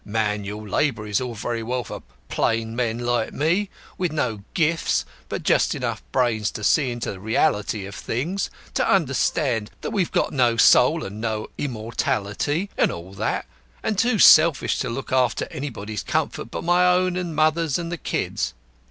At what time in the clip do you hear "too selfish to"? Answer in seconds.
13.99-14.89